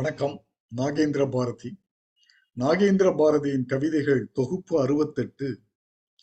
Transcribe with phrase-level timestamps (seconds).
[0.00, 0.46] வணக்கம்.
[0.76, 1.78] நாகேந்திர பாரதி.
[2.56, 5.60] நாகேந்திர பாரதியின் கவிதைகள் தொகுப்பு அறுபத்தெட்டு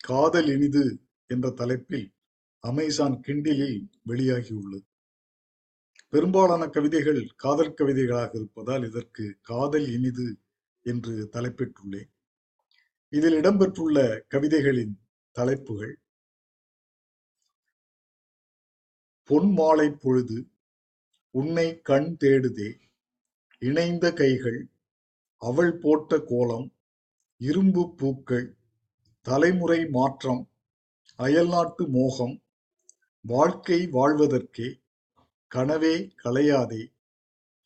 [0.00, 2.14] காதல் இனிது என்ற தலைப்பில்
[2.58, 4.86] அமேசான் கிண்டிலில் வெளியாகியுள்ளது.
[6.08, 10.38] பெரும்பாலான கவிதைகள் காதல் கவிதைகளாக இருப்பதால் இதற்கு காதல் இனிது
[10.82, 12.10] என்று தலைப்பிட்டுள்ளேன்.
[13.08, 15.00] இதில் இடம்பெற்றுள்ள கவிதைகளின்
[15.30, 15.98] தலைப்புகள்
[19.24, 20.50] பொன் மாலை பொழுது
[21.30, 22.86] உன்னை கண் தேடுதே
[23.60, 24.68] இணைந்த கைகள்
[25.36, 26.72] அவள் போட்ட கோலம்
[27.36, 28.56] இரும்பு பூக்கள்
[29.22, 30.50] தலைமுறை மாற்றம்
[31.16, 32.42] அயல்நாட்டு மோகம்
[33.20, 34.80] வாழ்க்கை வாழ்வதற்கே
[35.54, 36.92] கனவே கலையாதே.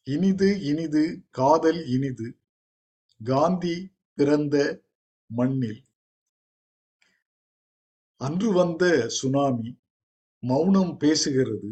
[0.03, 2.37] இனிது இனிது காதல் இனிது
[3.25, 4.83] காந்தி பிறந்த
[5.27, 5.85] மண்ணில்.
[8.17, 9.79] அன்று வந்த சுனாமி
[10.39, 11.71] மௌனம் பேசுகிறது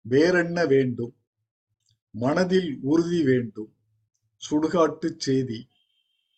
[0.00, 1.14] வேறென்ன வேண்டும்?
[2.12, 3.74] மனதில் உறுதி வேண்டும்.
[4.50, 5.68] சுடுகாட்டுச் செய்தி.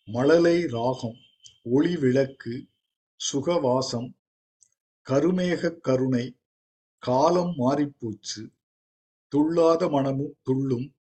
[0.05, 1.17] மழலை ராகம்.
[1.63, 2.67] ஒளி விளக்கு.
[3.33, 4.13] சுகவாசம்.
[5.09, 6.37] கருமேகக் கருணை.
[6.97, 8.51] காலம் மாறிப்போச்சு
[9.27, 10.95] துள்ளாத மனமும் துள்ளும்.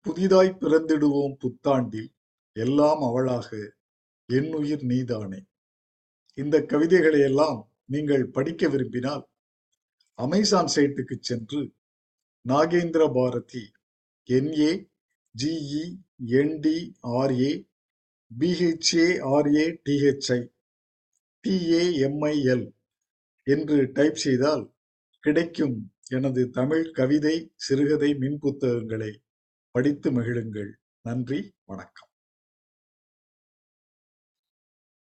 [0.00, 2.12] புதிதாய் பிறந்திடுவோம் புத்தாண்டில்.
[2.52, 3.74] எல்லாம் அவளாக.
[4.26, 5.44] என்னுயிர் நீதானே.
[6.34, 9.28] இந்த கவிதைகளை எல்லாம் நீங்கள் படிக்க விரும்பினால்
[10.14, 11.72] அமேசான் சைட்டுக்கு சென்று
[12.48, 13.70] Nagendra Bharathi
[14.36, 14.70] N A
[15.34, 15.84] G E
[16.40, 17.52] N D R A
[18.30, 20.40] B H A R A T H I
[21.44, 22.66] T A M I L
[23.46, 24.64] என்று டைப் செய்தால்
[25.24, 25.76] கிடைக்கும்
[26.10, 29.10] எனது தமிழ் கவிதை சிறுகதை மின் புத்தகங்களை
[29.74, 30.70] படித்து மகிழுங்கள்.
[31.04, 32.09] நன்றி வணக்கம்.